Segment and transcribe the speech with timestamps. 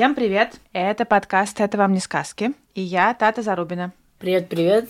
[0.00, 0.58] Всем привет!
[0.72, 3.92] Это подкаст «Это вам не сказки» и я, Тата Зарубина.
[4.18, 4.88] Привет-привет.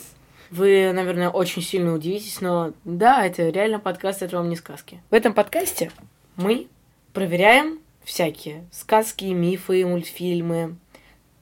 [0.53, 5.03] Вы, наверное, очень сильно удивитесь, но да, это реально подкаст «Это вам не сказки».
[5.11, 5.91] В этом подкасте
[6.37, 6.69] мы
[7.13, 10.77] проверяем всякие сказки, мифы, мультфильмы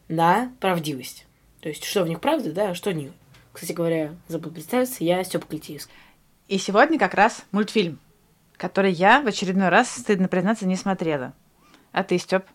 [0.09, 1.27] на правдивость.
[1.61, 3.13] То есть, что в них правда, да, а что нет.
[3.53, 5.93] Кстати говоря, забыл представиться, я Степа Клетиевский.
[6.49, 7.99] И сегодня как раз мультфильм,
[8.57, 11.35] который я в очередной раз, стыдно признаться, не смотрела.
[11.93, 12.47] А ты, Степ?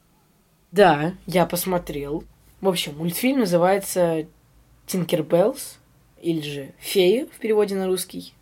[0.73, 2.23] Да, я посмотрел.
[2.59, 4.25] В общем, мультфильм называется
[4.87, 5.77] Tinker Bells,
[6.19, 8.33] или же Фея в переводе на русский.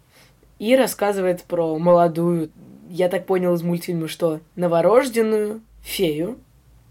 [0.58, 2.50] И рассказывает про молодую,
[2.90, 6.40] я так понял из мультфильма, что новорожденную фею,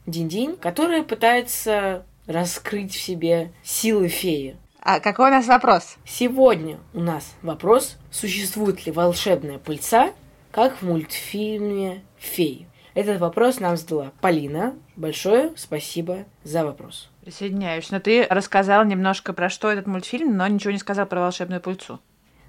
[0.05, 4.59] Динь-Динь, которая пытается раскрыть в себе силы феи.
[4.83, 5.97] А какой у нас вопрос?
[6.05, 10.13] Сегодня у нас вопрос, существует ли волшебная пыльца,
[10.51, 12.67] как в мультфильме «Феи».
[12.95, 14.75] Этот вопрос нам задала Полина.
[14.97, 17.11] Большое спасибо за вопрос.
[17.23, 17.91] Присоединяюсь.
[17.91, 22.01] Но ты рассказал немножко про что этот мультфильм, но ничего не сказал про волшебную пыльцу.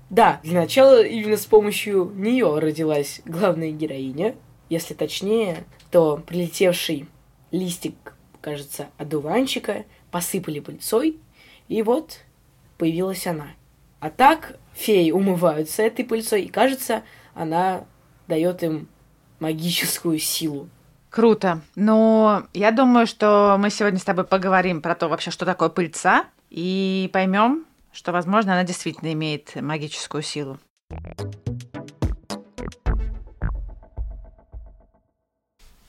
[0.10, 4.36] Да, для начала именно с помощью нее родилась главная героиня.
[4.70, 7.08] Если точнее, то прилетевший
[7.52, 11.18] листик, кажется, одуванчика посыпали пыльцой,
[11.68, 12.20] и вот
[12.78, 13.48] появилась она.
[14.00, 17.86] А так феи умываются этой пыльцой, и кажется, она
[18.28, 18.90] дает им
[19.42, 20.70] магическую силу.
[21.10, 21.60] Круто.
[21.76, 26.26] Но я думаю, что мы сегодня с тобой поговорим про то вообще, что такое пыльца,
[26.50, 30.58] и поймем, что, возможно, она действительно имеет магическую силу.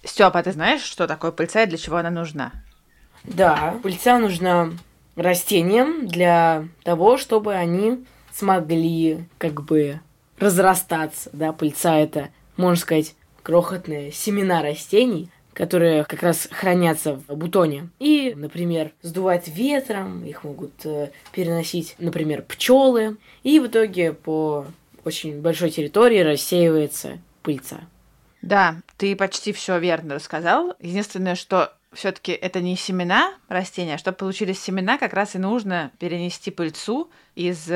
[0.03, 2.51] Степа, а ты знаешь, что такое пыльца и для чего она нужна?
[3.23, 4.71] Да, пыльца нужна
[5.15, 10.01] растениям для того, чтобы они смогли как бы
[10.39, 11.31] разрастаться.
[11.33, 17.89] Да, пыльца это, можно сказать, крохотные семена растений, которые как раз хранятся в бутоне.
[17.99, 23.17] И, например, сдувать ветром, их могут э, переносить, например, пчелы.
[23.43, 24.67] И в итоге по
[25.05, 27.81] очень большой территории рассеивается пыльца.
[28.41, 30.75] Да, ты почти все верно рассказал.
[30.81, 35.91] Единственное, что все-таки это не семена растения, а чтобы получились семена, как раз и нужно
[35.99, 37.71] перенести пыльцу из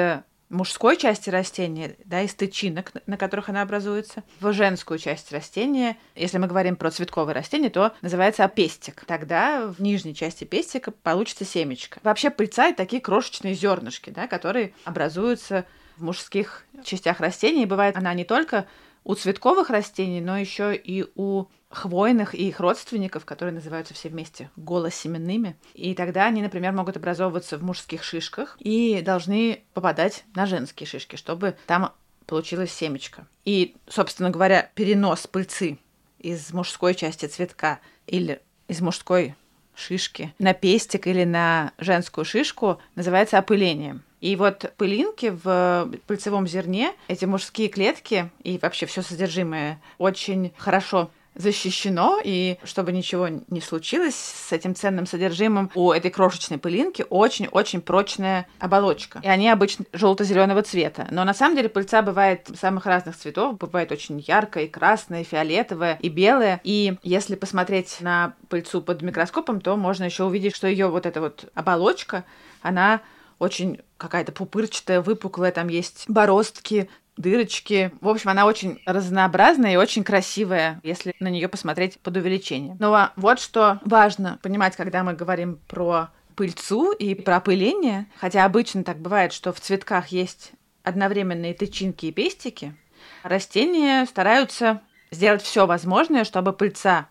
[0.48, 5.96] мужской части растения, да, из тычинок, на которых она образуется, в женскую часть растения.
[6.14, 9.04] Если мы говорим про цветковые растения, то называется пестик.
[9.06, 11.98] Тогда в нижней части пестика получится семечко.
[12.02, 17.62] Вообще пыльца— это такие крошечные зернышки, да, которые образуются в мужских частях растений.
[17.64, 18.66] И бывает она не только
[19.04, 24.50] у цветковых растений, но еще и у хвойных и их родственников, которые называются все вместе
[24.56, 25.56] голосеменными.
[25.74, 31.16] И тогда они, например, могут образовываться в мужских шишках и должны попадать на женские шишки,
[31.16, 31.92] чтобы там
[32.26, 33.26] получилось семечко.
[33.44, 35.78] И, собственно говоря, перенос пыльцы
[36.18, 39.34] из мужской части цветка или из мужской
[39.74, 44.02] шишки на пестик или на женскую шишку называется опылением.
[44.20, 51.10] И вот пылинки в пыльцевом зерне, эти мужские клетки и вообще все содержимое очень хорошо
[51.36, 57.80] защищено, и чтобы ничего не случилось с этим ценным содержимым, у этой крошечной пылинки очень-очень
[57.80, 59.20] прочная оболочка.
[59.22, 61.06] И они обычно желто-зеленого цвета.
[61.10, 63.58] Но на самом деле пыльца бывает самых разных цветов.
[63.58, 66.60] Бывает очень яркая, и красная, и фиолетовая, и белая.
[66.64, 71.20] И если посмотреть на пыльцу под микроскопом, то можно еще увидеть, что ее вот эта
[71.20, 72.24] вот оболочка,
[72.62, 73.00] она
[73.38, 77.92] очень какая-то пупырчатая, выпуклая, там есть бороздки, дырочки.
[78.00, 82.76] В общем, она очень разнообразная и очень красивая, если на нее посмотреть под увеличением.
[82.78, 88.84] Но вот что важно понимать, когда мы говорим про пыльцу и про опыление, хотя обычно
[88.84, 90.52] так бывает, что в цветках есть
[90.82, 92.74] одновременные тычинки и пестики,
[93.22, 97.08] растения стараются сделать все возможное, чтобы пыльца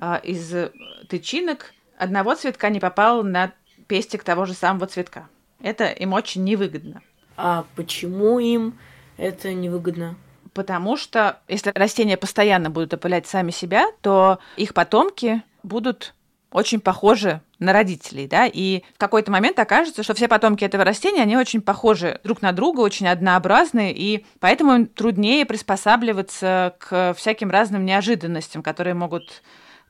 [0.00, 0.70] э, из
[1.08, 3.52] тычинок одного цветка не попала на
[3.86, 5.28] пестик того же самого цветка.
[5.60, 7.02] Это им очень невыгодно.
[7.36, 8.78] А почему им
[9.18, 10.16] это невыгодно?
[10.54, 16.14] Потому что если растения постоянно будут опылять сами себя, то их потомки будут
[16.50, 21.22] очень похожи на родителей, да, и в какой-то момент окажется, что все потомки этого растения,
[21.22, 27.50] они очень похожи друг на друга, очень однообразные, и поэтому им труднее приспосабливаться к всяким
[27.50, 29.42] разным неожиданностям, которые могут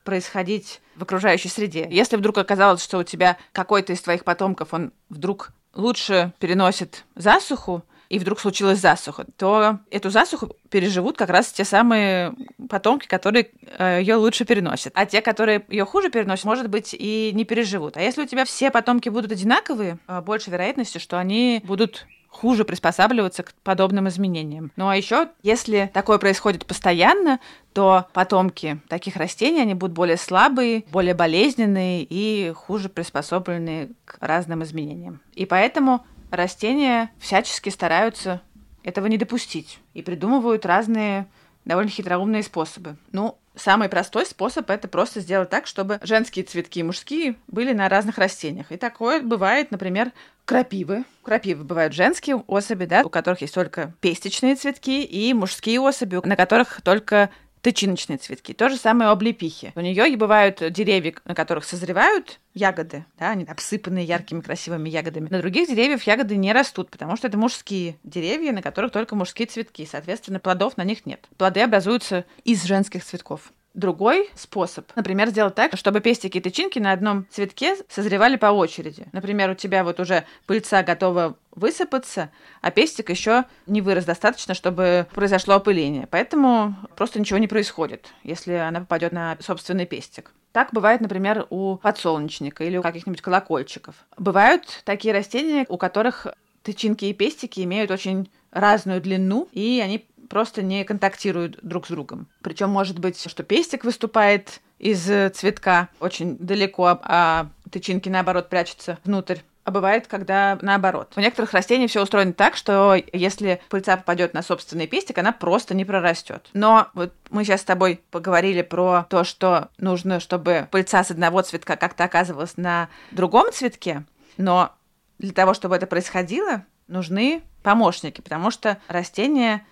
[0.03, 1.87] происходить в окружающей среде.
[1.89, 7.83] Если вдруг оказалось, что у тебя какой-то из твоих потомков, он вдруг лучше переносит засуху,
[8.09, 12.33] и вдруг случилась засуха, то эту засуху переживут как раз те самые
[12.69, 14.93] потомки, которые ее лучше переносят.
[14.95, 17.97] А те, которые ее хуже переносят, может быть, и не переживут.
[17.97, 22.63] А если у тебя все потомки будут одинаковые, э, больше вероятности, что они будут хуже
[22.63, 24.71] приспосабливаться к подобным изменениям.
[24.75, 27.39] Ну а еще, если такое происходит постоянно,
[27.73, 34.63] то потомки таких растений, они будут более слабые, более болезненные и хуже приспособлены к разным
[34.63, 35.21] изменениям.
[35.33, 38.41] И поэтому растения всячески стараются
[38.83, 41.27] этого не допустить и придумывают разные
[41.65, 42.97] довольно хитроумные способы.
[43.11, 47.89] Ну, самый простой способ это просто сделать так, чтобы женские цветки и мужские были на
[47.89, 48.71] разных растениях.
[48.71, 50.11] И такое бывает, например,
[50.45, 51.03] крапивы.
[51.21, 56.35] Крапивы бывают женские особи, да, у которых есть только пестичные цветки, и мужские особи, на
[56.35, 57.29] которых только
[57.61, 58.53] тычиночные цветки.
[58.53, 59.71] То же самое у облепихи.
[59.75, 65.29] У нее бывают деревья, на которых созревают ягоды, да, они обсыпанные яркими красивыми ягодами.
[65.29, 69.47] На других деревьях ягоды не растут, потому что это мужские деревья, на которых только мужские
[69.47, 69.87] цветки.
[69.89, 71.27] Соответственно, плодов на них нет.
[71.37, 73.51] Плоды образуются из женских цветков.
[73.79, 79.05] Другой способ, например, сделать так, чтобы пестики и тычинки на одном цветке созревали по очереди.
[79.13, 82.29] Например, у тебя вот уже пыльца готова высыпаться,
[82.59, 86.07] а пестик еще не вырос достаточно, чтобы произошло опыление.
[86.11, 90.33] Поэтому просто ничего не происходит, если она попадет на собственный пестик.
[90.51, 93.95] Так бывает, например, у подсолнечника или у каких-нибудь колокольчиков.
[94.17, 96.27] Бывают такие растения, у которых
[96.63, 102.27] тычинки и пестики имеют очень разную длину, и они просто не контактируют друг с другом.
[102.41, 105.03] Причем может быть, что пестик выступает из
[105.35, 109.39] цветка очень далеко, а тычинки, наоборот, прячутся внутрь.
[109.65, 111.13] А бывает, когда наоборот.
[111.15, 115.75] У некоторых растений все устроено так, что если пыльца попадет на собственный пестик, она просто
[115.75, 116.49] не прорастет.
[116.53, 121.41] Но вот мы сейчас с тобой поговорили про то, что нужно, чтобы пыльца с одного
[121.41, 124.05] цветка как-то оказывалась на другом цветке.
[124.37, 124.73] Но
[125.19, 129.65] для того, чтобы это происходило, нужны помощники, потому что растения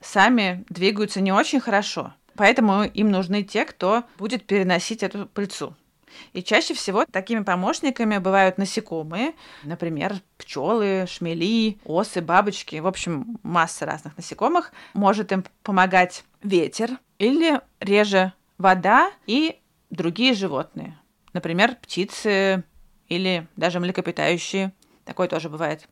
[0.00, 2.14] сами двигаются не очень хорошо.
[2.34, 5.74] Поэтому им нужны те, кто будет переносить эту пыльцу.
[6.32, 9.32] И чаще всего такими помощниками бывают насекомые,
[9.62, 14.72] например, пчелы, шмели, осы, бабочки, в общем, масса разных насекомых.
[14.94, 19.60] Может им помогать ветер или реже вода и
[19.90, 20.98] другие животные,
[21.32, 22.64] например, птицы
[23.08, 24.72] или даже млекопитающие.
[25.04, 25.88] Такое тоже бывает.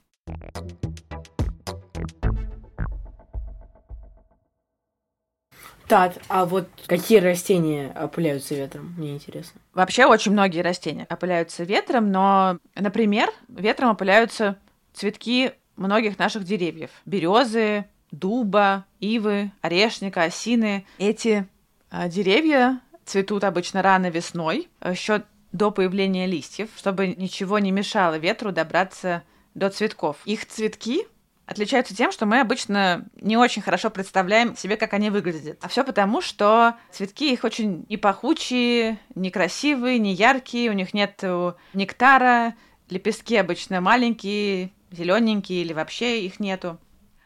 [5.89, 8.95] Так, а вот какие растения опыляются ветром?
[8.99, 9.59] Мне интересно.
[9.73, 14.59] Вообще очень многие растения опыляются ветром, но, например, ветром опыляются
[14.93, 16.91] цветки многих наших деревьев.
[17.07, 20.85] Березы, дуба, ивы, орешника, осины.
[20.99, 21.47] Эти
[21.91, 28.53] а, деревья цветут обычно рано весной, еще до появления листьев, чтобы ничего не мешало ветру
[28.53, 29.23] добраться
[29.55, 30.19] до цветков.
[30.27, 31.07] Их цветки
[31.49, 35.59] отличаются тем, что мы обычно не очень хорошо представляем себе, как они выглядят.
[35.63, 41.25] А все потому, что цветки их очень не пахучие, некрасивые, не яркие, у них нет
[41.73, 42.55] нектара,
[42.91, 46.79] лепестки обычно маленькие, зелененькие или вообще их нету.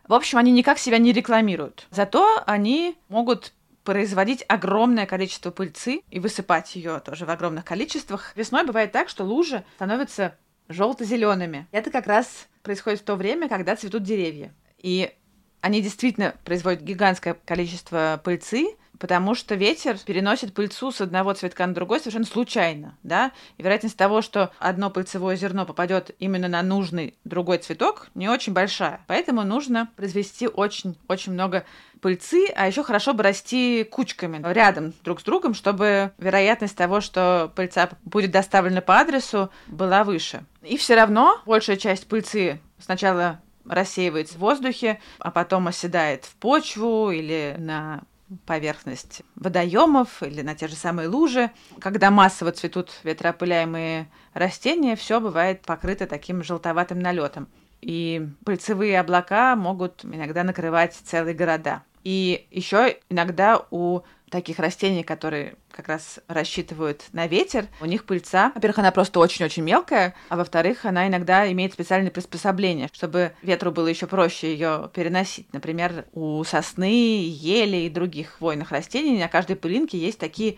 [0.07, 1.89] В общем, они никак себя не рекламируют.
[1.91, 3.53] Зато они могут
[3.83, 8.33] производить огромное количество пыльцы и высыпать ее тоже в огромных количествах.
[8.37, 10.37] Весной бывает так, что лужи становятся
[10.69, 11.67] желто-зелеными.
[11.73, 14.53] Это как раз происходит в то время, когда цветут деревья.
[14.79, 15.13] И
[15.61, 21.75] они действительно производят гигантское количество пыльцы, потому что ветер переносит пыльцу с одного цветка на
[21.75, 27.17] другой совершенно случайно, да, и вероятность того, что одно пыльцевое зерно попадет именно на нужный
[27.25, 29.01] другой цветок, не очень большая.
[29.09, 31.65] Поэтому нужно произвести очень-очень много
[32.01, 37.51] пыльцы, а еще хорошо бы расти кучками рядом друг с другом, чтобы вероятность того, что
[37.57, 40.45] пыльца будет доставлена по адресу, была выше.
[40.63, 47.11] И все равно большая часть пыльцы сначала рассеивается в воздухе, а потом оседает в почву
[47.11, 48.03] или на
[48.47, 51.51] поверхность водоемов или на те же самые лужи.
[51.81, 57.49] Когда массово цветут ветроопыляемые растения, все бывает покрыто таким желтоватым налетом.
[57.81, 61.83] И пыльцевые облака могут иногда накрывать целые города.
[62.05, 68.51] И еще иногда у таких растений, которые как раз рассчитывают на ветер, у них пыльца,
[68.55, 73.87] во-первых, она просто очень-очень мелкая, а во-вторых, она иногда имеет специальные приспособления, чтобы ветру было
[73.87, 75.53] еще проще ее переносить.
[75.53, 80.57] Например, у сосны, ели и других хвойных растений на каждой пылинке есть такие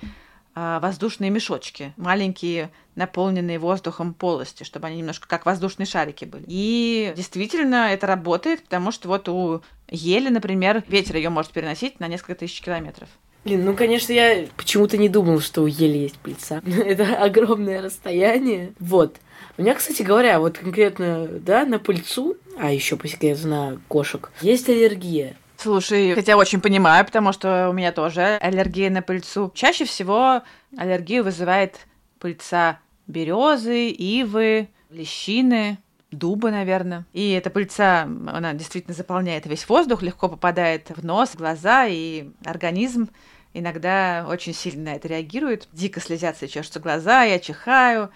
[0.54, 6.44] а, воздушные мешочки, маленькие, наполненные воздухом полости, чтобы они немножко как воздушные шарики были.
[6.46, 12.06] И действительно это работает, потому что вот у ели, например, ветер ее может переносить на
[12.06, 13.08] несколько тысяч километров.
[13.44, 16.62] Блин, ну, конечно, я почему-то не думал, что у ели есть пыльца.
[16.66, 18.72] Это огромное расстояние.
[18.78, 19.16] Вот.
[19.58, 24.32] У меня, кстати говоря, вот конкретно, да, на пыльцу, а еще по секрету на кошек,
[24.40, 25.36] есть аллергия.
[25.56, 29.52] Слушай, хотя очень понимаю, потому что у меня тоже аллергия на пыльцу.
[29.54, 30.42] Чаще всего
[30.76, 31.86] аллергию вызывает
[32.18, 35.78] пыльца березы, ивы, лещины,
[36.10, 37.04] дуба, наверное.
[37.12, 42.30] И эта пыльца, она действительно заполняет весь воздух, легко попадает в нос, в глаза, и
[42.44, 43.08] организм
[43.54, 45.68] иногда очень сильно на это реагирует.
[45.72, 48.10] Дико слезятся и чешутся глаза, я чихаю.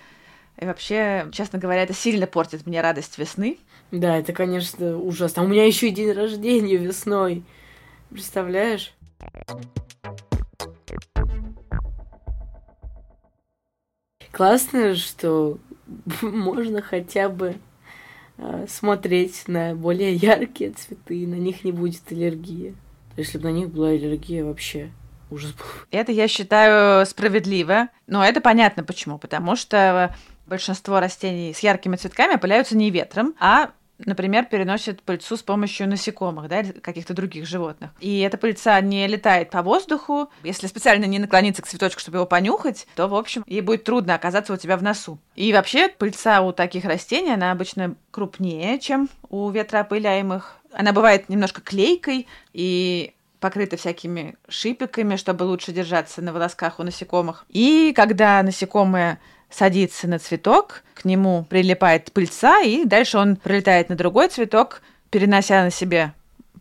[0.60, 3.58] И вообще, честно говоря, это сильно портит мне радость весны.
[3.92, 5.42] Да, это, конечно, ужасно.
[5.42, 7.44] А у меня еще и день рождения весной.
[8.10, 8.92] Представляешь?
[14.32, 15.58] Классно, что
[16.22, 17.56] можно хотя бы
[18.36, 22.74] э, смотреть на более яркие цветы, на них не будет аллергии.
[23.16, 24.90] Если бы на них была аллергия, вообще
[25.30, 25.64] ужас был.
[25.90, 27.88] Это я считаю справедливо.
[28.06, 29.18] Но это понятно почему.
[29.18, 30.14] Потому что
[30.46, 33.70] большинство растений с яркими цветками опыляются не ветром, а
[34.04, 37.90] например, переносят пыльцу с помощью насекомых, да, каких-то других животных.
[38.00, 40.30] И эта пыльца не летает по воздуху.
[40.42, 44.14] Если специально не наклониться к цветочку, чтобы его понюхать, то, в общем, ей будет трудно
[44.14, 45.18] оказаться у тебя в носу.
[45.34, 50.58] И вообще, пыльца у таких растений, она обычно крупнее, чем у ветроопыляемых.
[50.72, 57.44] Она бывает немножко клейкой и покрыта всякими шипиками, чтобы лучше держаться на волосках у насекомых.
[57.48, 59.18] И когда насекомые
[59.50, 65.64] садится на цветок, к нему прилипает пыльца, и дальше он прилетает на другой цветок, перенося
[65.64, 66.12] на себе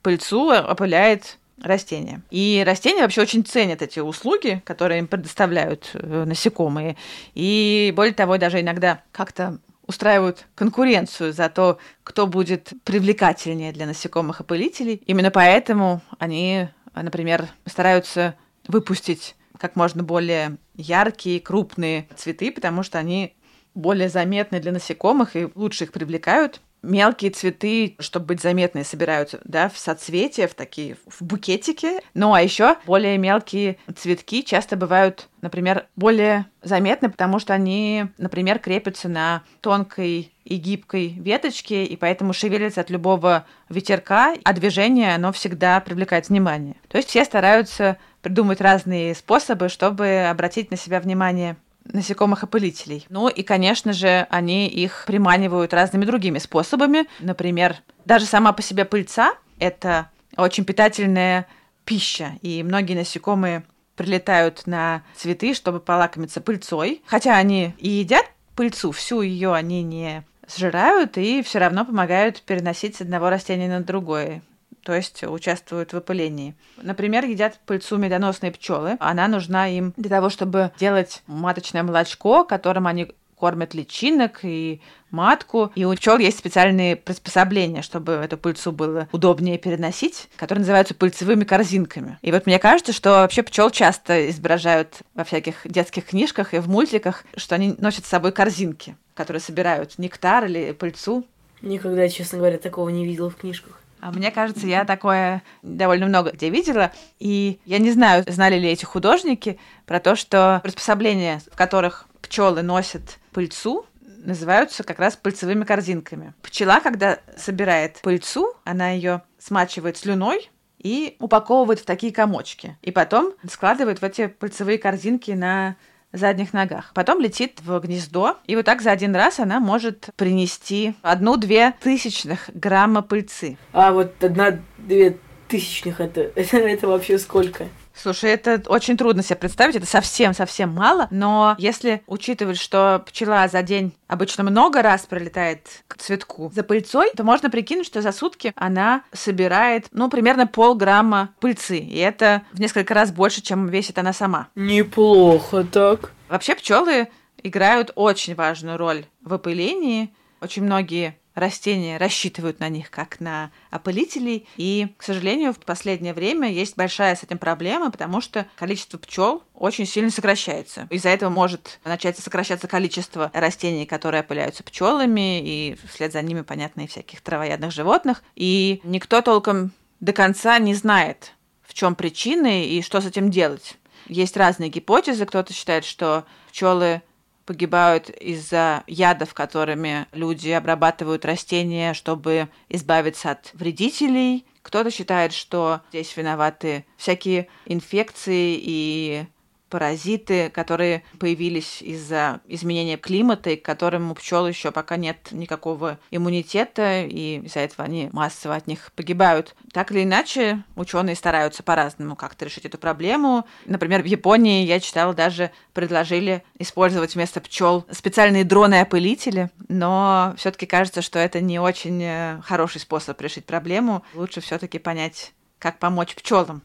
[0.01, 2.22] пыльцу, опыляет растения.
[2.29, 6.96] И растения вообще очень ценят эти услуги, которые им предоставляют э, насекомые.
[7.34, 9.57] И более того, даже иногда как-то
[9.88, 15.01] устраивают конкуренцию за то, кто будет привлекательнее для насекомых опылителей.
[15.06, 18.36] Именно поэтому они, например, стараются
[18.67, 23.34] выпустить как можно более яркие, крупные цветы, потому что они
[23.74, 26.62] более заметны для насекомых и лучше их привлекают.
[26.81, 32.01] Мелкие цветы, чтобы быть заметные, собираются да, в соцветия, в такие в букетики.
[32.13, 38.60] Ну а еще более мелкие цветки часто бывают, например, более заметны, потому что они, например,
[38.60, 45.31] крепятся на тонкой и гибкой веточке, и поэтому шевелятся от любого ветерка, а движение, оно
[45.31, 46.75] всегда привлекает внимание.
[46.88, 51.57] То есть все стараются придумать разные способы, чтобы обратить на себя внимание
[51.94, 53.06] насекомых-опылителей.
[53.10, 57.08] Ну и, конечно же, они их приманивают разными другими способами.
[57.20, 61.48] Например, даже сама по себе пыльца– это очень питательная
[61.86, 63.63] пища, и многие насекомые
[63.96, 67.01] прилетают на цветы, чтобы полакомиться пыльцой.
[67.06, 68.25] Хотя они и едят
[68.56, 73.84] пыльцу, всю ее они не сжирают и все равно помогают переносить с одного растения на
[73.84, 74.41] другое
[74.88, 76.56] то есть участвуют в опылении.
[76.82, 78.96] Например, едят пыльцу медоносные пчелы.
[79.01, 84.79] Она нужна им для того, чтобы делать маточное молочко, которым они кормят личинок и
[85.12, 85.74] матку.
[85.75, 91.44] И у пчел есть специальные приспособления, чтобы эту пыльцу было удобнее переносить, которые называются пыльцевыми
[91.44, 92.17] корзинками.
[92.22, 96.70] И вот мне кажется, что вообще пчел часто изображают во всяких детских книжках и в
[96.70, 101.25] мультиках, что они носят с собой корзинки, которые собирают нектар или пыльцу.
[101.62, 103.82] Никогда, честно говоря, такого не видела в книжках.
[104.07, 106.93] А мне кажется, я такое довольно много где видела.
[107.19, 112.61] И я не знаю, знали ли эти художники про то, что приспособления, в которых пчелы
[112.61, 113.85] носят пыльцу,
[114.23, 116.33] называются как раз пыльцевыми корзинками.
[116.41, 122.77] Пчела, когда собирает пыльцу, она ее смачивает слюной и упаковывает в такие комочки.
[122.81, 125.75] И потом складывает в эти пыльцевые корзинки на
[126.13, 126.91] задних ногах.
[126.93, 132.49] Потом летит в гнездо, и вот так за один раз она может принести одну-две тысячных
[132.53, 133.57] грамма пыльцы.
[133.73, 137.67] А вот одна-две тысячных это, это, вообще сколько?
[138.01, 143.63] Слушай, это очень трудно себе представить, это совсем-совсем мало, но если учитывать, что пчела за
[143.63, 148.54] день обычно много раз прилетает к цветку за пыльцой, то можно прикинуть, что за сутки
[148.56, 154.13] она собирает, ну, примерно полграмма пыльцы, и это в несколько раз больше, чем весит она
[154.13, 154.50] сама.
[154.56, 156.12] Неплохо так.
[156.30, 157.08] Вообще пчелы
[157.42, 160.13] играют очень важную роль в опылении.
[160.42, 164.48] Очень многие растения рассчитывают на них как на опылителей.
[164.58, 169.44] И, к сожалению, в последнее время есть большая с этим проблема, потому что количество пчел
[169.53, 170.88] очень сильно сокращается.
[170.89, 176.82] Из-за этого может начать сокращаться количество растений, которые опыляются пчелами, и вслед за ними, понятно,
[176.82, 178.24] и всяких травоядных животных.
[178.36, 183.77] И никто толком до конца не знает, в чем причины и что с этим делать.
[184.08, 185.25] Есть разные гипотезы.
[185.25, 187.03] Кто-то считает, что пчелы
[187.48, 194.46] погибают из-за ядов, которыми люди обрабатывают растения, чтобы избавиться от вредителей.
[194.62, 199.25] Кто-то считает, что здесь виноваты всякие инфекции и
[199.69, 206.00] паразиты, которые появились из-за изменения климата, и к которым у пчел еще пока нет никакого
[206.12, 209.55] иммунитета, и из-за этого они массово от них погибают.
[209.74, 213.45] Так или иначе, ученые стараются по-разному как-то решить эту проблему.
[213.65, 221.01] Например, в Японии, я читала, даже предложили использовать вместо пчел специальные дроны-опылители, но все-таки кажется,
[221.01, 224.03] что это не очень э, хороший способ решить проблему.
[224.13, 226.63] Лучше все-таки понять, как помочь пчелам.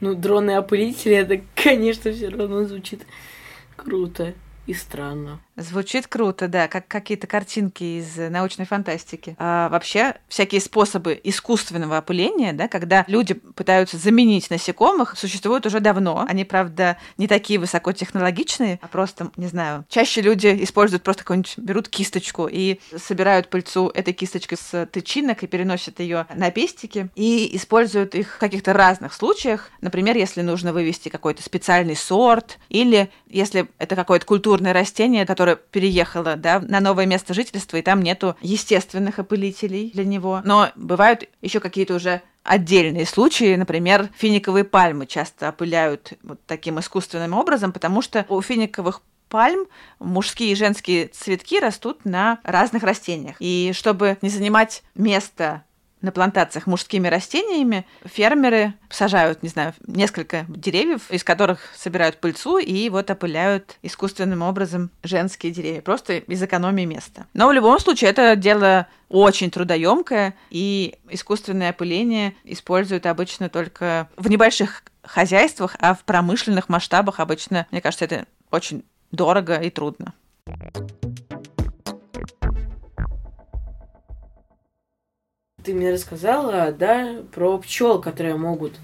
[0.00, 3.02] Ну, дроны-опылители, это, конечно, все равно звучит
[3.76, 4.34] круто
[4.70, 5.40] и странно.
[5.56, 9.34] Звучит круто, да, как какие-то картинки из научной фантастики.
[9.36, 16.24] А вообще, всякие способы искусственного опыления, да, когда люди пытаются заменить насекомых, существуют уже давно.
[16.28, 21.88] Они, правда, не такие высокотехнологичные, а просто, не знаю, чаще люди используют просто какую-нибудь, берут
[21.88, 28.14] кисточку и собирают пыльцу этой кисточкой с тычинок и переносят ее на пестики и используют
[28.14, 29.70] их в каких-то разных случаях.
[29.80, 34.26] Например, если нужно вывести какой-то специальный сорт или если это какое-то
[34.60, 40.04] культурное растение, которое переехало да, на новое место жительства, и там нету естественных опылителей для
[40.04, 40.42] него.
[40.44, 47.32] Но бывают еще какие-то уже отдельные случаи, например, финиковые пальмы часто опыляют вот таким искусственным
[47.32, 49.00] образом, потому что у финиковых
[49.30, 49.66] пальм
[49.98, 53.36] мужские и женские цветки растут на разных растениях.
[53.38, 55.62] И чтобы не занимать место
[56.02, 62.88] на плантациях мужскими растениями фермеры сажают, не знаю, несколько деревьев, из которых собирают пыльцу и
[62.88, 67.26] вот опыляют искусственным образом женские деревья, просто из экономии места.
[67.34, 74.28] Но в любом случае это дело очень трудоемкое, и искусственное опыление используют обычно только в
[74.28, 80.14] небольших хозяйствах, а в промышленных масштабах обычно, мне кажется, это очень дорого и трудно.
[85.64, 88.74] Ты мне рассказала, да, про пчел, которые могут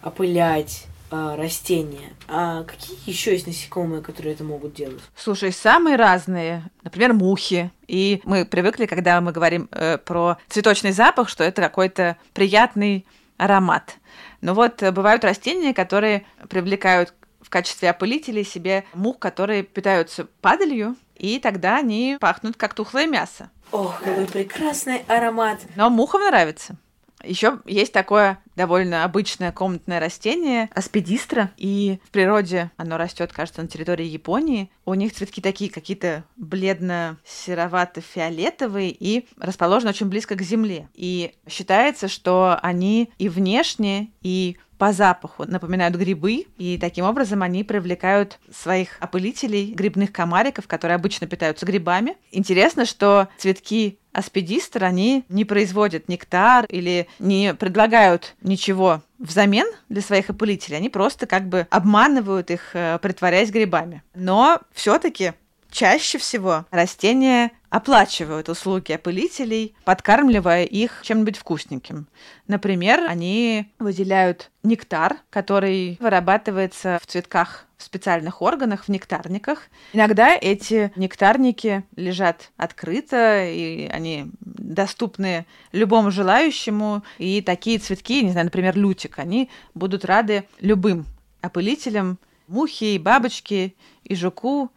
[0.00, 2.12] опылять а, растения.
[2.26, 5.00] А какие еще есть насекомые, которые это могут делать?
[5.14, 6.62] Слушай, самые разные.
[6.82, 7.70] Например, мухи.
[7.86, 13.06] И мы привыкли, когда мы говорим э, про цветочный запах, что это какой-то приятный
[13.36, 13.96] аромат.
[14.40, 20.96] Но вот э, бывают растения, которые привлекают в качестве опылителей себе мух, которые питаются падалью,
[21.14, 23.50] и тогда они пахнут как тухлое мясо.
[23.74, 25.58] Ох, какой прекрасный аромат.
[25.74, 26.76] Но мухам нравится.
[27.24, 33.68] Еще есть такое довольно обычное комнатное растение аспидистра, и в природе оно растет, кажется, на
[33.68, 34.70] территории Японии.
[34.84, 40.88] У них цветки такие какие-то бледно-серовато-фиолетовые и расположены очень близко к земле.
[40.94, 47.64] И считается, что они и внешне, и по запаху напоминают грибы, и таким образом они
[47.64, 52.18] привлекают своих опылителей, грибных комариков, которые обычно питаются грибами.
[52.30, 60.28] Интересно, что цветки аспидистр, они не производят нектар или не предлагают ничего взамен для своих
[60.28, 60.76] опылителей.
[60.76, 64.02] Они просто как бы обманывают их, э, притворяясь грибами.
[64.14, 65.32] Но все-таки
[65.74, 72.06] чаще всего растения оплачивают услуги опылителей, подкармливая их чем-нибудь вкусненьким.
[72.46, 79.64] Например, они выделяют нектар, который вырабатывается в цветках в специальных органах, в нектарниках.
[79.92, 87.02] Иногда эти нектарники лежат открыто, и они доступны любому желающему.
[87.18, 91.04] И такие цветки, не знаю, например, лютик, они будут рады любым
[91.40, 94.70] опылителям, мухи, и бабочки, и жуку,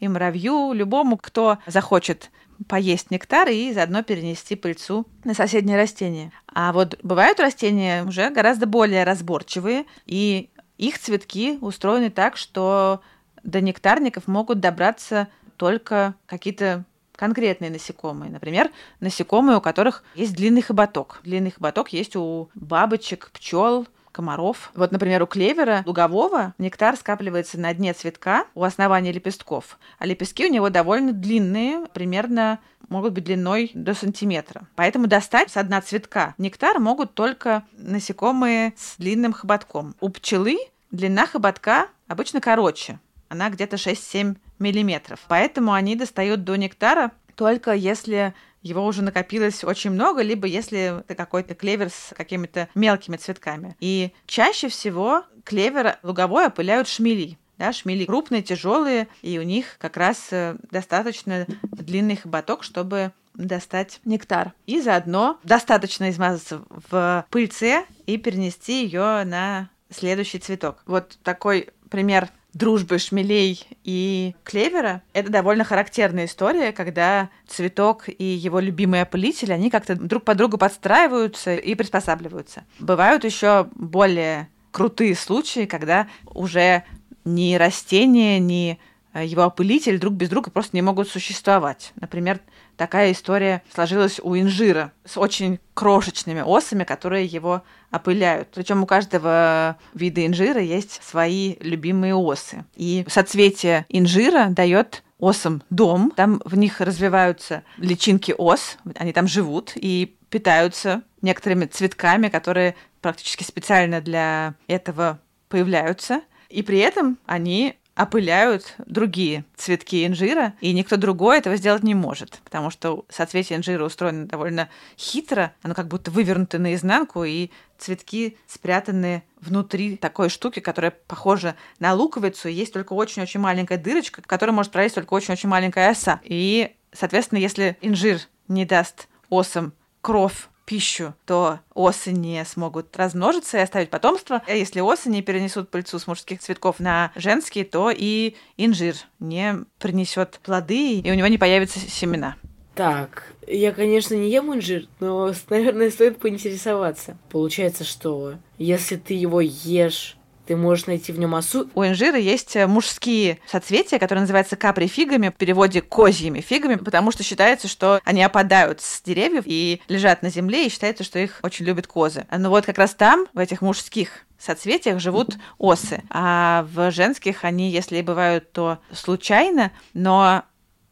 [0.00, 2.30] и муравью, любому, кто захочет
[2.68, 6.32] поесть нектар и заодно перенести пыльцу на соседние растения.
[6.46, 13.00] А вот бывают растения уже гораздо более разборчивые, и их цветки устроены так, что
[13.42, 16.84] до нектарников могут добраться только какие-то
[17.16, 18.30] конкретные насекомые.
[18.30, 21.20] Например, насекомые, у которых есть длинный хоботок.
[21.22, 24.70] Длинный хоботок есть у бабочек, пчел, комаров.
[24.74, 30.46] Вот, например, у клевера лугового нектар скапливается на дне цветка у основания лепестков, а лепестки
[30.46, 34.68] у него довольно длинные, примерно могут быть длиной до сантиметра.
[34.76, 39.94] Поэтому достать с дна цветка нектар могут только насекомые с длинным хоботком.
[40.00, 40.58] У пчелы
[40.90, 43.00] длина хоботка обычно короче.
[43.28, 45.20] Она где-то 6-7 миллиметров.
[45.28, 48.32] Поэтому они достают до нектара только если
[48.64, 53.76] его уже накопилось очень много, либо если это какой-то клевер с какими-то мелкими цветками.
[53.78, 57.38] И чаще всего клевер луговой опыляют шмели.
[57.58, 64.00] Да, шмели крупные, тяжелые, и у них как раз э, достаточно длинный хоботок, чтобы достать
[64.04, 64.52] нектар.
[64.66, 70.82] И заодно достаточно измазаться в пыльце и перенести ее на следующий цветок.
[70.86, 75.02] Вот такой пример дружбы шмелей и клевера.
[75.12, 80.56] Это довольно характерная история, когда цветок и его любимый опылитель, они как-то друг под другу
[80.56, 82.64] подстраиваются и приспосабливаются.
[82.78, 86.84] Бывают еще более крутые случаи, когда уже
[87.24, 88.78] ни растения, ни
[89.12, 91.92] э, его опылитель друг без друга просто не могут существовать.
[91.96, 92.40] Например,
[92.76, 98.48] такая история сложилась у инжира с очень крошечными осами, которые его опыляют.
[98.54, 102.64] Причем у каждого вида инжира есть свои любимые осы.
[102.76, 109.72] И соцветие инжира дает осам дом, там в них развиваются личинки ос, они там живут
[109.74, 116.22] и питаются некоторыми цветками, которые практически специально для этого появляются.
[116.48, 122.40] И при этом они опыляют другие цветки инжира, и никто другой этого сделать не может,
[122.44, 129.22] потому что соцветие инжира устроено довольно хитро, оно как будто вывернуто наизнанку, и цветки спрятаны
[129.40, 134.72] внутри такой штуки, которая похожа на луковицу, есть только очень-очень маленькая дырочка, в которой может
[134.72, 136.20] пролезть только очень-очень маленькая оса.
[136.24, 143.60] И, соответственно, если инжир не даст осам кровь пищу, то осы не смогут размножиться и
[143.60, 144.42] оставить потомство.
[144.46, 149.64] А если осы не перенесут пыльцу с мужских цветков на женские, то и инжир не
[149.78, 152.36] принесет плоды, и у него не появятся семена.
[152.74, 157.16] Так, я, конечно, не ем инжир, но, наверное, стоит поинтересоваться.
[157.30, 161.68] Получается, что если ты его ешь ты можешь найти в нем осу.
[161.74, 167.22] У инжира есть э, мужские соцветия, которые называются капри-фигами, в переводе козьими фигами, потому что
[167.22, 171.64] считается, что они опадают с деревьев и лежат на земле, и считается, что их очень
[171.64, 172.26] любят козы.
[172.36, 177.70] Но вот как раз там, в этих мужских соцветиях живут осы, а в женских они,
[177.70, 180.44] если бывают, то случайно, но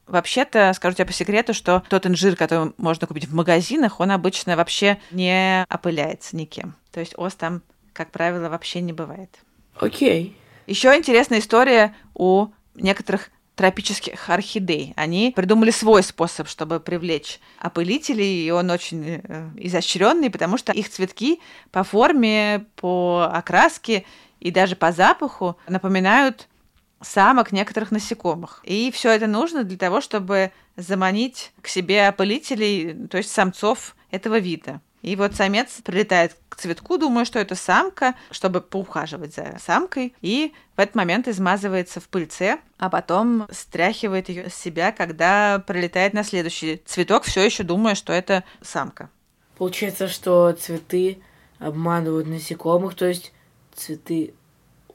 [0.05, 4.57] Вообще-то, скажу тебе по секрету, что тот инжир, который можно купить в магазинах, он обычно
[4.57, 6.75] вообще не опыляется никем.
[6.91, 7.63] То есть ос там
[7.93, 9.39] как правило, вообще не бывает.
[9.81, 10.37] Окей.
[10.67, 14.95] Еще интересная история у некоторых тропических орхидей.
[14.97, 20.89] Они придумали свой способ, чтобы привлечь опылителей, и он очень э, изощренный, потому что их
[20.89, 24.05] цветки по форме, по окраске
[24.41, 26.49] и даже по запаху напоминают
[27.01, 28.61] самок некоторых насекомых.
[28.65, 34.39] И все это нужно для того, чтобы заманить к себе опылителей, то есть самцов этого
[34.39, 34.81] вида.
[35.03, 40.55] И вот самец прилетает к цветку, думая, что это самка, чтобы поухаживать за самкой, и
[40.77, 46.23] в этот момент измазывается в пыльце, а потом стряхивает ее с себя, когда прилетает на
[46.23, 49.11] следующий цветок, все еще думая, что это самка.
[49.59, 51.21] Получается, что цветы
[51.59, 53.33] обманывают насекомых, то есть
[53.75, 54.35] цветы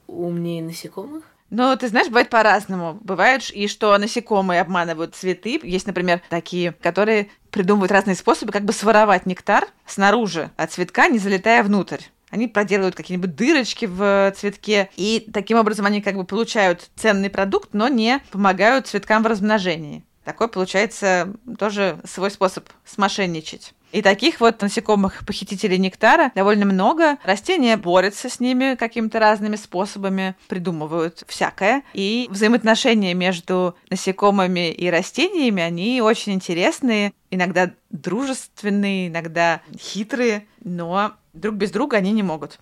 [0.07, 1.23] умнее насекомых?
[1.49, 2.99] Ну, ты знаешь, бывает по-разному.
[3.01, 5.59] Бывает и что насекомые обманывают цветы.
[5.63, 11.19] Есть, например, такие, которые придумывают разные способы, как бы своровать нектар снаружи от цветка, не
[11.19, 12.01] залетая внутрь.
[12.29, 17.69] Они проделывают какие-нибудь дырочки в цветке, и таким образом они как бы получают ценный продукт,
[17.71, 20.03] но не помогают цветкам в размножении.
[20.27, 23.73] Такой получается тоже свой способ смошенничать.
[23.93, 27.17] И таких вот насекомых похитителей нектара довольно много.
[27.23, 31.81] Растения борются с ними какими-то разными способами, придумывают всякое.
[31.93, 41.55] И взаимоотношения между насекомыми и растениями, они очень интересные, иногда дружественные, иногда хитрые, но друг
[41.55, 42.59] без друга они не могут.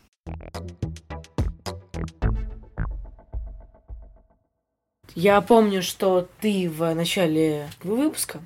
[5.16, 8.42] Я помню, что ты в начале выпуска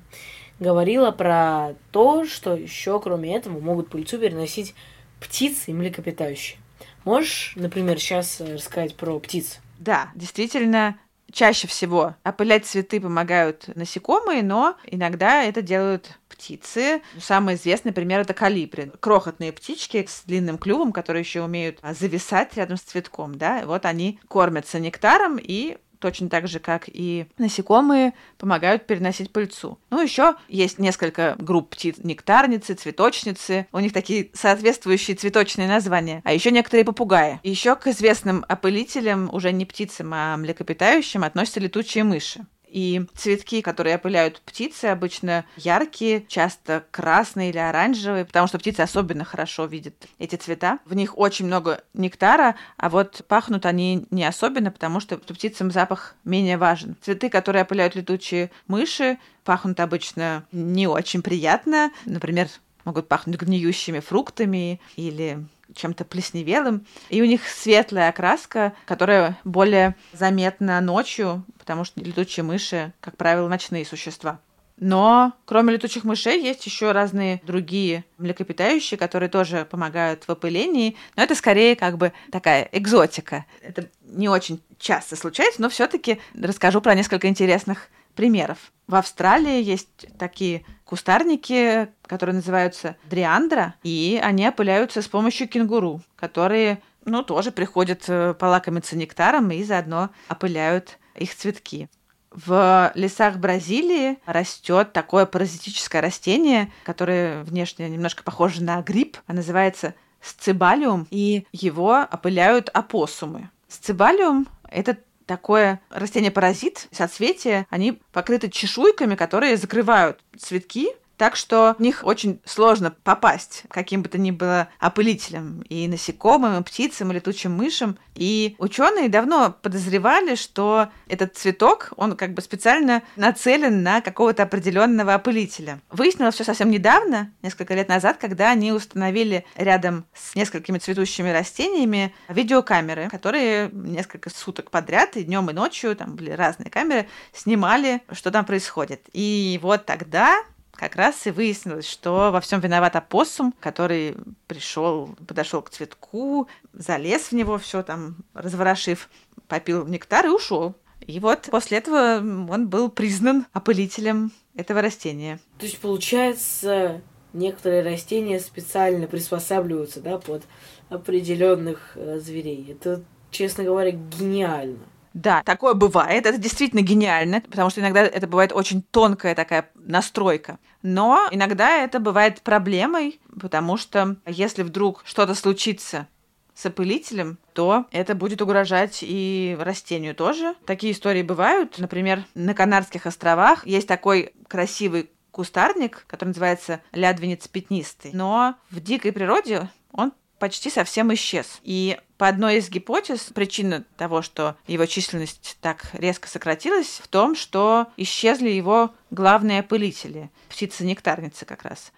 [0.60, 4.76] говорила про то, что еще кроме этого могут пыльцу переносить
[5.20, 6.58] птицы и млекопитающие.
[7.04, 9.58] Можешь, например, сейчас рассказать про птиц?
[9.80, 10.96] Да, действительно,
[11.32, 17.02] чаще всего опылять цветы помогают насекомые, но иногда это делают птицы.
[17.18, 18.92] Самый известный пример это калибри.
[19.00, 24.20] Крохотные птички с длинным клювом, которые еще умеют зависать рядом с цветком, да, вот они
[24.28, 29.78] кормятся нектаром и точно так же, как и насекомые, помогают переносить пыльцу.
[29.90, 31.96] Ну, еще есть несколько групп птиц.
[32.02, 33.66] Нектарницы, цветочницы.
[33.72, 36.22] У них такие соответствующие цветочные названия.
[36.24, 37.38] А еще некоторые попугаи.
[37.42, 42.46] Еще к известным опылителям, уже не птицам, а млекопитающим, относятся летучие мыши.
[42.70, 49.24] И цветки, которые опыляют птицы, обычно яркие, часто красные или оранжевые, потому что птицы особенно
[49.24, 50.78] хорошо видят эти цвета.
[50.84, 56.14] В них очень много нектара, а вот пахнут они не особенно, потому что птицам запах
[56.24, 56.96] менее важен.
[57.02, 61.90] Цветы, которые опыляют летучие мыши, пахнут обычно не очень приятно.
[62.04, 62.48] Например,
[62.84, 66.86] могут пахнуть гниющими фруктами или чем-то плесневелым.
[67.08, 73.48] И у них светлая окраска, которая более заметна ночью, потому что летучие мыши, как правило,
[73.48, 74.40] ночные существа.
[74.80, 80.96] Но кроме летучих мышей есть еще разные другие млекопитающие, которые тоже помогают в опылении.
[81.16, 83.44] Но это скорее как бы такая экзотика.
[83.60, 87.88] Это не очень часто случается, но все-таки расскажу про несколько интересных
[88.20, 88.70] примеров.
[88.86, 96.82] В Австралии есть такие кустарники, которые называются дриандра, и они опыляются с помощью кенгуру, которые,
[97.06, 101.88] ну, тоже приходят э, полакомиться нектаром и заодно опыляют их цветки.
[102.30, 109.94] В лесах Бразилии растет такое паразитическое растение, которое внешне немножко похоже на гриб, а называется
[110.20, 113.48] сцибалиум, и его опыляют опоссумы.
[113.66, 114.98] Сцибалиум– это
[115.30, 120.88] такое растение-паразит, соцветия, они покрыты чешуйками, которые закрывают цветки,
[121.20, 126.58] так что в них очень сложно попасть каким бы то ни было опылителем и насекомым,
[126.58, 127.98] и птицам, и летучим мышам.
[128.14, 135.12] И ученые давно подозревали, что этот цветок, он как бы специально нацелен на какого-то определенного
[135.12, 135.80] опылителя.
[135.90, 142.14] Выяснилось все совсем недавно, несколько лет назад, когда они установили рядом с несколькими цветущими растениями
[142.28, 148.30] видеокамеры, которые несколько суток подряд, и днем, и ночью, там были разные камеры, снимали, что
[148.30, 149.02] там происходит.
[149.12, 155.62] И вот тогда как раз и выяснилось, что во всем виноват опоссум, который пришел, подошел
[155.62, 159.08] к цветку, залез в него, все там разворошив,
[159.48, 160.74] попил нектар и ушел.
[161.06, 165.40] И вот после этого он был признан опылителем этого растения.
[165.58, 167.00] То есть, получается,
[167.32, 170.44] некоторые растения специально приспосабливаются, да, под
[170.88, 172.66] определенных э, зверей.
[172.70, 174.78] Это, честно говоря, гениально.
[175.14, 176.26] Да, такое бывает.
[176.26, 180.58] Это действительно гениально, потому что иногда это бывает очень тонкая такая настройка.
[180.82, 186.06] Но иногда это бывает проблемой, потому что если вдруг что-то случится
[186.54, 190.54] с опылителем, то это будет угрожать и растению тоже.
[190.66, 191.78] Такие истории бывают.
[191.78, 198.10] Например, на Канарских островах есть такой красивый кустарник, который называется лядвенец пятнистый.
[198.12, 201.60] Но в дикой природе он почти совсем исчез.
[201.62, 207.36] И по одной из гипотез, причина того, что его численность так резко сократилась, в том,
[207.36, 211.92] что исчезли его главные опылители, птицы-нектарницы как раз.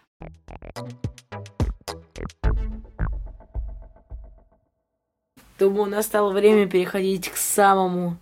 [5.59, 8.19] Думаю, настало время переходить к самому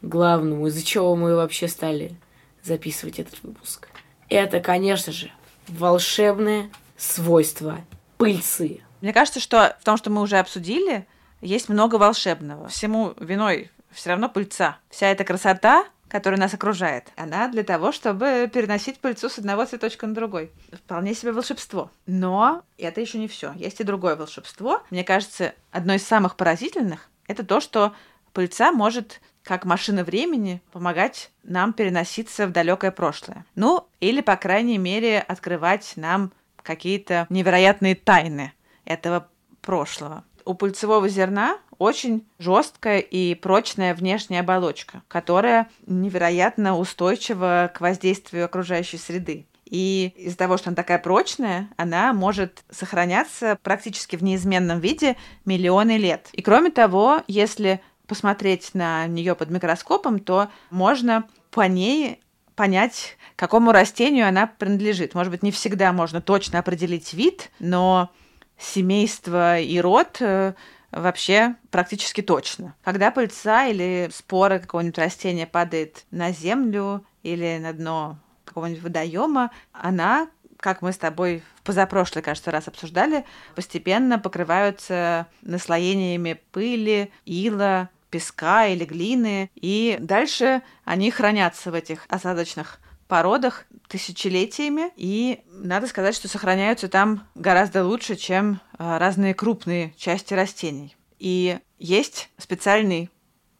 [0.00, 2.14] главному, из-за чего мы вообще стали
[2.62, 3.88] записывать этот выпуск.
[4.28, 5.32] Это, конечно же,
[5.66, 7.80] волшебное свойство
[8.16, 8.82] пыльцы.
[9.00, 11.06] Мне кажется, что в том, что мы уже обсудили,
[11.40, 12.68] есть много волшебного.
[12.68, 14.78] Всему виной все равно пыльца.
[14.90, 20.06] Вся эта красота, которая нас окружает, она для того, чтобы переносить пыльцу с одного цветочка
[20.06, 20.50] на другой.
[20.72, 21.90] Вполне себе волшебство.
[22.06, 23.52] Но это еще не все.
[23.54, 24.82] Есть и другое волшебство.
[24.90, 27.94] Мне кажется, одно из самых поразительных это то, что
[28.32, 33.46] пыльца может как машина времени помогать нам переноситься в далекое прошлое.
[33.54, 36.32] Ну, или, по крайней мере, открывать нам
[36.62, 38.52] какие-то невероятные тайны
[38.88, 39.28] этого
[39.60, 40.24] прошлого.
[40.44, 48.96] У пыльцевого зерна очень жесткая и прочная внешняя оболочка, которая невероятно устойчива к воздействию окружающей
[48.96, 49.46] среды.
[49.66, 55.98] И из-за того, что она такая прочная, она может сохраняться практически в неизменном виде миллионы
[55.98, 56.30] лет.
[56.32, 62.20] И кроме того, если посмотреть на нее под микроскопом, то можно по ней
[62.56, 65.14] понять, какому растению она принадлежит.
[65.14, 68.10] Может быть, не всегда можно точно определить вид, но
[68.58, 70.54] семейство и род э,
[70.90, 72.74] вообще практически точно.
[72.82, 80.28] Когда пыльца или спора какого-нибудь растения падает на землю или на дно какого-нибудь водоема, она,
[80.58, 88.66] как мы с тобой в позапрошлый, кажется, раз обсуждали, постепенно покрываются наслоениями пыли, ила, песка
[88.66, 96.28] или глины, и дальше они хранятся в этих осадочных породах тысячелетиями, и надо сказать, что
[96.28, 100.94] сохраняются там гораздо лучше, чем а, разные крупные части растений.
[101.18, 103.10] И есть специальный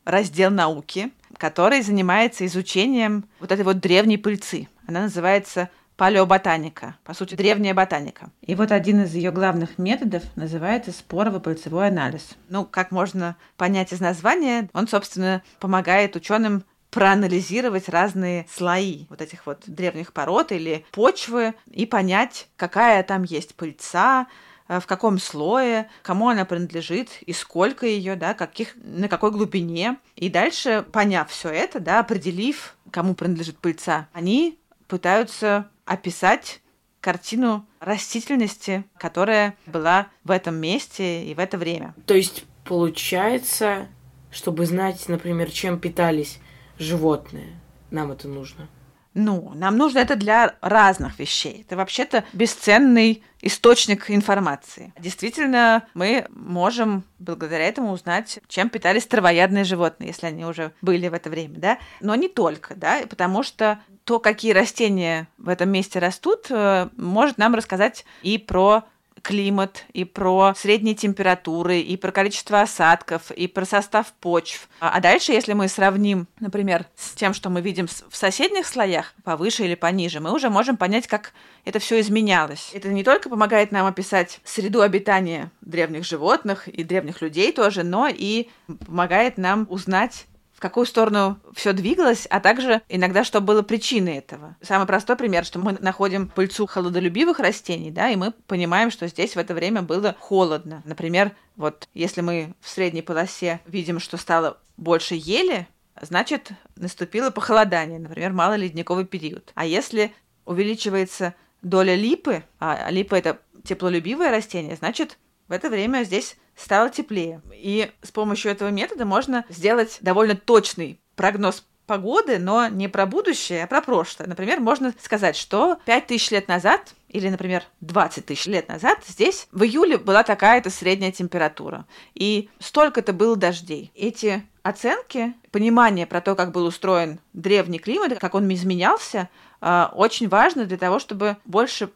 [0.05, 4.69] раздел науки, который занимается изучением вот этой вот древней пыльцы.
[4.87, 8.31] Она называется палеоботаника, по сути, древняя ботаника.
[8.41, 12.37] И вот один из ее главных методов называется спорово-пыльцевой анализ.
[12.49, 19.47] Ну, как можно понять из названия, он, собственно, помогает ученым проанализировать разные слои вот этих
[19.47, 24.27] вот древних пород или почвы и понять, какая там есть пыльца,
[24.69, 29.99] э, в каком слое, кому она принадлежит и сколько ее, да, каких, на какой глубине.
[30.17, 36.61] И дальше, поняв все это, да, определив, кому принадлежит пыльца, они пытаются описать
[37.01, 41.95] картину растительности, которая была в этом месте и в это время.
[42.07, 43.87] То есть, получается,
[44.31, 46.41] чтобы знать, например, чем питались
[46.79, 47.61] животные.
[47.91, 48.69] Нам это нужно.
[49.15, 51.63] Ну, нам нужно это для разных вещей.
[51.67, 54.93] Это вообще-то бесценный источник информации.
[54.99, 61.15] Действительно, мы можем благодаря этому узнать, чем питались травоядные животные, если они уже были в
[61.15, 61.79] это время, да.
[62.01, 67.39] Но не только, да, потому что то, какие растения в этом месте растут, э, может
[67.39, 68.85] нам рассказать и про
[69.29, 74.71] климат, и про средние температуры, и про количество осадков, и про состав почв.
[74.81, 79.13] А а дальше, если мы сравним, например, с тем, что мы видим в соседних слоях,
[79.25, 81.35] повыше или пониже, мы уже можем понять, как
[81.67, 82.71] это все изменялось.
[82.73, 88.09] Это не только помогает нам описать среду обитания древних животных и древних людей тоже, но
[88.11, 88.49] и
[88.87, 90.25] помогает нам узнать
[90.59, 94.57] в какую сторону все двигалось, а также иногда, что было причиной этого.
[94.61, 99.37] Самый простой пример, что мы находим пыльцу холодолюбивых растений, да, и мы понимаем, что здесь
[99.37, 100.83] в это время было холодно.
[100.85, 105.69] Например, вот если мы в средней полосе видим, что стало больше ели,
[106.01, 109.53] значит, наступило похолодание, например, малоледниковый период.
[109.55, 110.13] А если
[110.45, 117.41] увеличивается доля липы, а липа это теплолюбивое растение, значит, в это время здесь стало теплее.
[117.55, 123.65] И с помощью этого метода можно сделать довольно точный прогноз погоды, но не про будущее,
[123.65, 124.29] а про прошлое.
[124.29, 129.63] Например, можно сказать, что 5000 лет назад или, например, 20 тысяч лет назад здесь в
[129.63, 131.87] июле была такая-то средняя температура.
[132.15, 133.91] И столько-то было дождей.
[133.95, 140.29] Эти оценки, понимание про то, как был устроен древний климат, как он изменялся, а, очень
[140.29, 141.91] важно для того, чтобы больше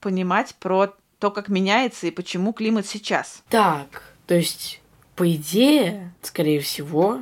[0.00, 3.42] понимать про то, как меняется и почему климат сейчас.
[3.48, 4.80] Так, то есть,
[5.16, 7.20] по идее, скорее всего,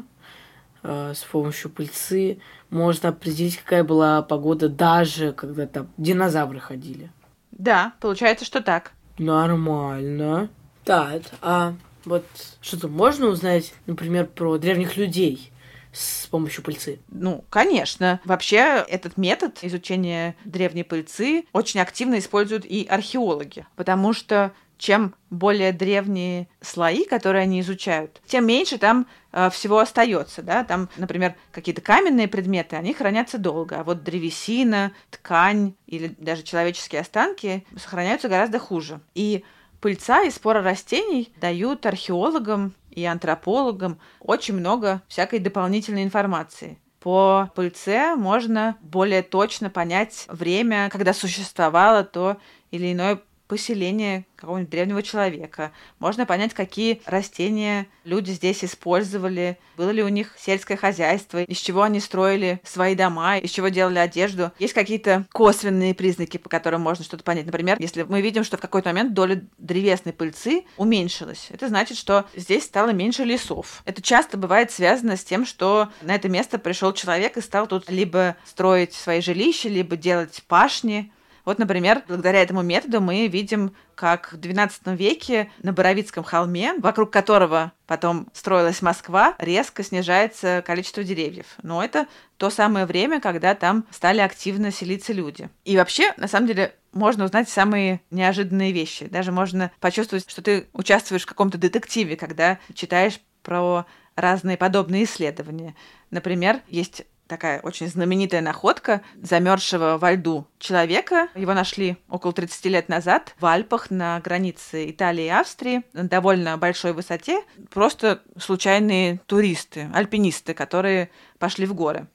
[0.82, 2.38] э, с помощью пыльцы
[2.70, 7.10] можно определить, какая была погода даже когда там динозавры ходили.
[7.52, 8.92] Да, получается, что так.
[9.18, 10.50] Нормально.
[10.84, 12.24] Так, а вот
[12.60, 15.50] что-то можно узнать, например, про древних людей
[15.96, 16.98] с помощью пыльцы?
[17.08, 18.20] Ну, конечно.
[18.24, 25.72] Вообще, этот метод изучения древней пыльцы очень активно используют и археологи, потому что чем более
[25.72, 31.80] древние слои, которые они изучают, тем меньше там э, всего остается, да, там, например, какие-то
[31.80, 38.58] каменные предметы, они хранятся долго, а вот древесина, ткань или даже человеческие останки сохраняются гораздо
[38.58, 39.00] хуже.
[39.14, 39.44] И
[39.80, 46.80] пыльца и споры растений дают археологам и антропологам очень много всякой дополнительной информации.
[46.98, 52.38] По пыльце можно более точно понять время, когда существовало то
[52.72, 55.72] или иное поселение какого-нибудь древнего человека.
[55.98, 61.82] Можно понять, какие растения люди здесь использовали, было ли у них сельское хозяйство, из чего
[61.82, 64.52] они строили свои дома, из чего делали одежду.
[64.58, 67.46] Есть какие-то косвенные признаки, по которым можно что-то понять.
[67.46, 72.26] Например, если мы видим, что в какой-то момент доля древесной пыльцы уменьшилась, это значит, что
[72.34, 73.82] здесь стало меньше лесов.
[73.84, 77.90] Это часто бывает связано с тем, что на это место пришел человек и стал тут
[77.90, 81.12] либо строить свои жилища, либо делать пашни,
[81.46, 87.12] вот, например, благодаря этому методу мы видим, как в XII веке на Боровицком холме, вокруг
[87.12, 91.46] которого потом строилась Москва, резко снижается количество деревьев.
[91.62, 95.48] Но это то самое время, когда там стали активно селиться люди.
[95.64, 99.06] И вообще, на самом деле, можно узнать самые неожиданные вещи.
[99.06, 105.76] Даже можно почувствовать, что ты участвуешь в каком-то детективе, когда читаешь про разные подобные исследования.
[106.10, 111.28] Например, есть такая очень знаменитая находка замерзшего во льду человека.
[111.34, 116.56] Его нашли около 30 лет назад в Альпах на границе Италии и Австрии на довольно
[116.56, 117.42] большой высоте.
[117.70, 122.06] Просто случайные туристы, альпинисты, которые пошли в горы.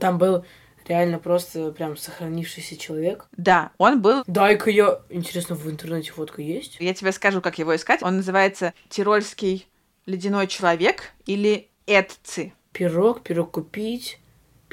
[0.00, 0.44] Там был
[0.86, 3.26] реально просто прям сохранившийся человек.
[3.36, 5.00] Да, он был Дай-ка я...
[5.10, 6.76] Интересно, в интернете фотка есть?
[6.78, 8.02] Я тебе скажу, как его искать.
[8.02, 9.66] Он называется «Тирольский
[10.06, 12.52] ледяной человек» или «Эдци».
[12.72, 14.20] Пирог, пирог купить,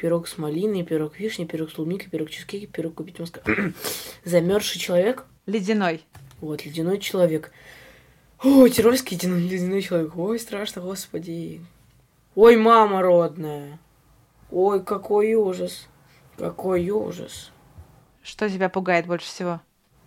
[0.04, 3.42] пирог с малиной, пирог вишни, пирог с клубникой, пирог чизкейки, пирог купить в Москве.
[4.24, 5.24] Замерзший человек.
[5.46, 6.04] Ледяной.
[6.42, 7.50] Вот, ледяной человек.
[8.42, 10.14] Ой, тирольский ледяной, ледяной человек.
[10.14, 11.64] Ой, страшно, господи.
[12.34, 13.78] Ой, мама родная.
[14.50, 15.88] Ой, какой ужас.
[16.36, 17.50] Какой ужас.
[18.22, 19.62] Что тебя пугает больше всего?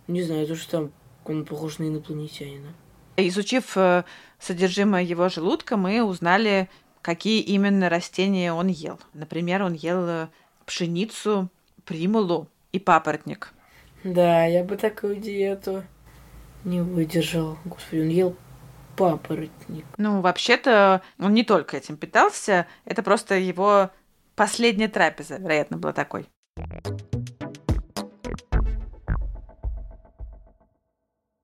[0.06, 0.92] Не знаю, то, что там
[1.24, 2.72] он похож на инопланетянина.
[3.16, 4.04] Изучив э,
[4.38, 6.70] содержимое его желудка, мы узнали,
[7.08, 9.00] какие именно растения он ел.
[9.14, 10.28] Например, он ел э,
[10.66, 11.48] пшеницу,
[11.86, 13.54] примулу и папоротник.
[14.04, 15.84] Да, я бы такую диету
[16.64, 17.56] не выдержал.
[17.64, 18.36] Господи, он ел
[18.94, 19.86] папоротник.
[19.96, 23.88] Ну, вообще-то, он не только этим питался, это просто его
[24.36, 26.26] последняя трапеза, вероятно, была такой.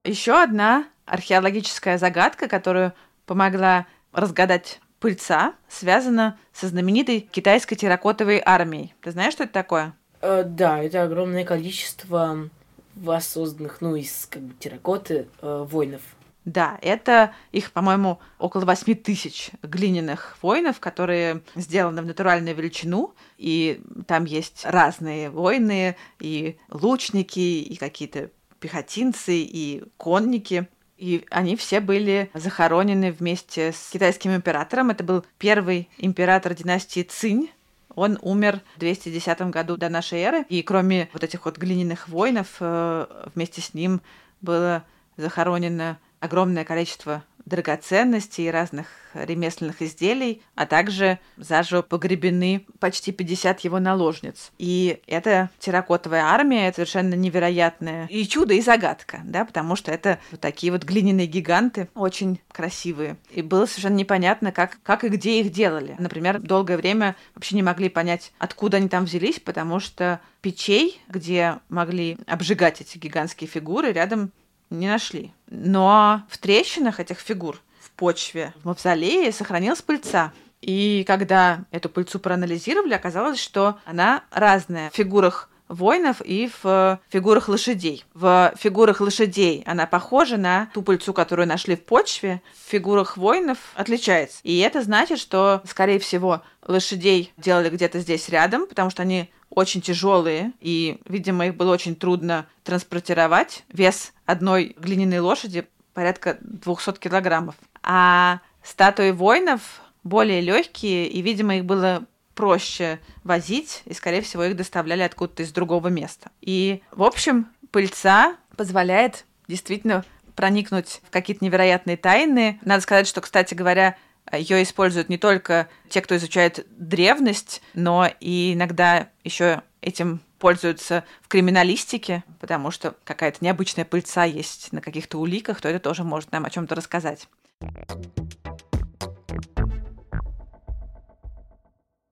[0.03, 2.93] Еще одна археологическая загадка, которую
[3.25, 8.95] помогла разгадать пыльца, связана со знаменитой китайской терракотовой армией.
[9.01, 9.93] Ты знаешь, что это такое?
[10.19, 12.49] Э, да, это огромное количество
[12.95, 16.01] воссозданных, ну, из как бы терракоты э, воинов.
[16.43, 23.83] Да, это их, по-моему, около 8 тысяч глиняных воинов, которые сделаны в натуральную величину, и
[24.07, 30.67] там есть разные воины, и лучники, и какие-то пехотинцы, и конники.
[31.05, 34.89] И они все были захоронены вместе с китайским императором.
[34.89, 37.51] Это был первый император династии Цинь.
[37.93, 40.45] Он умер в 210 году до нашей эры.
[40.49, 44.01] И кроме вот этих вот глиняных воинов, э, вместе с ним
[44.41, 44.83] было
[45.15, 53.79] захоронено огромное количество драгоценностей и разных ремесленных изделий, а также заживо погребены почти 50 его
[53.79, 54.51] наложниц.
[54.57, 60.19] И эта терракотовая армия— это совершенно невероятное и чудо, и загадка, да, потому что это
[60.31, 63.17] вот такие вот глиняные гиганты, очень красивые.
[63.31, 65.95] И было совершенно непонятно, как, как и где их делали.
[65.99, 71.59] Например, долгое время вообще не могли понять, откуда они там взялись, потому что печей, где
[71.69, 74.31] могли обжигать эти гигантские фигуры, рядом
[74.69, 75.33] не нашли.
[75.47, 80.33] Но в трещинах этих фигур в почве в мавзолее сохранилась пыльца.
[80.61, 87.49] И когда эту пыльцу проанализировали, оказалось, что она разная в фигурах воинов и в фигурах
[87.49, 88.03] лошадей.
[88.13, 92.41] В фигурах лошадей она похожа на ту пыльцу, которую нашли в почве.
[92.53, 94.39] В фигурах воинов отличается.
[94.43, 99.81] И это значит, что, скорее всего, лошадей делали где-то здесь рядом, потому что они очень
[99.81, 103.63] тяжелые, и, видимо, их было очень трудно транспортировать.
[103.71, 107.55] Вес одной глиняной лошади порядка 200 килограммов.
[107.81, 114.57] А статуи воинов более легкие, и, видимо, их было проще возить, и, скорее всего, их
[114.57, 116.29] доставляли откуда-то из другого места.
[116.41, 120.03] И, в общем, пыльца позволяет действительно
[120.35, 122.59] проникнуть в какие-то невероятные тайны.
[122.65, 123.95] Надо сказать, что, кстати говоря,
[124.31, 131.27] ее используют не только те, кто изучает древность, но и иногда еще этим пользуются в
[131.27, 136.45] криминалистике, потому что какая-то необычная пыльца есть на каких-то уликах, то это тоже может нам
[136.45, 137.27] о чем-то рассказать.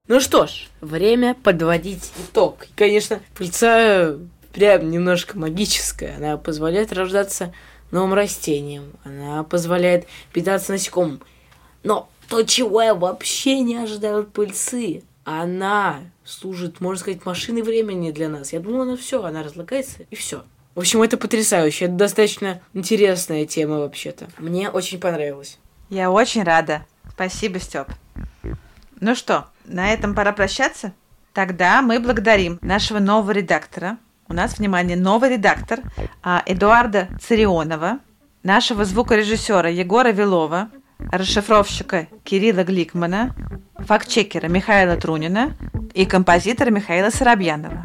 [0.07, 2.67] Ну что ж, время подводить итог.
[2.75, 4.17] Конечно, пыльца
[4.51, 6.17] прям немножко магическая.
[6.17, 7.53] Она позволяет рождаться
[7.91, 8.93] новым растениям.
[9.03, 11.21] Она позволяет питаться насекомым.
[11.83, 18.11] Но то, чего я вообще не ожидал от пыльцы, она служит, можно сказать, машиной времени
[18.11, 18.53] для нас.
[18.53, 20.43] Я думала, она все, она разлагается и все.
[20.75, 21.85] В общем, это потрясающе.
[21.85, 24.27] Это достаточно интересная тема вообще-то.
[24.39, 25.59] Мне очень понравилось.
[25.89, 26.85] Я очень рада.
[27.11, 27.87] Спасибо, Степ.
[28.99, 30.93] Ну что, на этом пора прощаться?
[31.33, 33.97] Тогда мы благодарим нашего нового редактора.
[34.27, 35.81] У нас, внимание, новый редактор
[36.23, 37.99] а, Эдуарда Царионова,
[38.41, 40.69] нашего звукорежиссера Егора Вилова,
[41.11, 43.35] расшифровщика Кирилла Гликмана,
[43.79, 45.55] фактчекера Михаила Трунина
[45.93, 47.83] и композитора Михаила Соробьянова.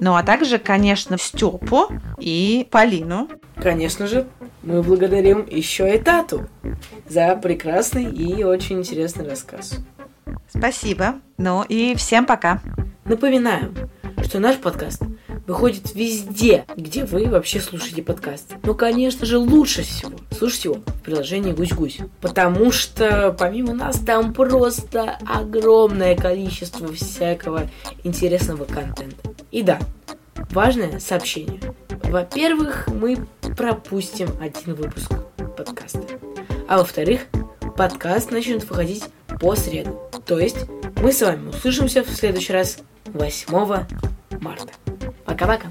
[0.00, 3.28] Ну а также, конечно, Степу и Полину.
[3.56, 4.26] Конечно же,
[4.62, 6.48] мы благодарим еще и Тату
[7.08, 9.78] за прекрасный и очень интересный рассказ.
[10.48, 11.20] Спасибо.
[11.38, 12.60] Ну и всем пока.
[13.04, 13.74] Напоминаем,
[14.24, 15.02] что наш подкаст
[15.46, 18.56] выходит везде, где вы вообще слушаете подкасты.
[18.62, 22.00] Но, конечно же, лучше всего слушать его в приложении Гусь-Гусь.
[22.20, 27.70] Потому что помимо нас там просто огромное количество всякого
[28.02, 29.16] интересного контента.
[29.50, 29.78] И да,
[30.50, 31.60] важное сообщение.
[32.04, 33.26] Во-первых, мы
[33.56, 35.10] пропустим один выпуск
[35.56, 36.02] подкаста.
[36.68, 37.22] А во-вторых,
[37.76, 39.04] подкаст начнет выходить
[39.40, 40.00] по среду.
[40.26, 40.66] То есть
[40.96, 43.86] мы с вами услышимся в следующий раз 8
[44.40, 44.72] марта.
[45.24, 45.68] Пока-пока.